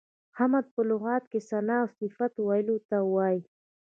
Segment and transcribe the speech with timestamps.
[0.37, 3.39] حمد په لغت کې ثنا او صفت ویلو ته وایي.